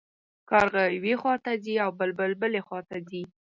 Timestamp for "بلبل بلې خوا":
1.99-2.79